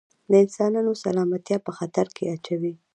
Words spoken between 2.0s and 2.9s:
کې اچوي.